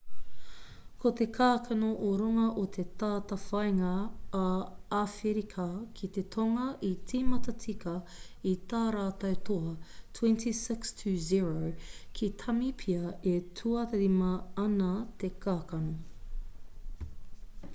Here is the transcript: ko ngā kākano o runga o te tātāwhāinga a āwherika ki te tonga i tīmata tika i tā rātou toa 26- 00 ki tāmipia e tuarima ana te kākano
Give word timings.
ko 1.01 1.09
ngā 1.17 1.25
kākano 1.33 1.89
o 2.05 2.07
runga 2.21 2.45
o 2.61 2.61
te 2.77 2.85
tātāwhāinga 3.03 3.91
a 4.39 4.45
āwherika 4.99 5.65
ki 5.99 6.09
te 6.15 6.23
tonga 6.37 6.65
i 6.87 6.89
tīmata 7.11 7.53
tika 7.65 7.93
i 8.53 8.55
tā 8.73 8.81
rātou 8.97 9.37
toa 9.51 9.75
26- 10.23 10.97
00 11.27 11.71
ki 12.21 12.31
tāmipia 12.45 13.13
e 13.35 13.37
tuarima 13.61 14.33
ana 14.67 14.91
te 15.25 15.31
kākano 15.47 17.15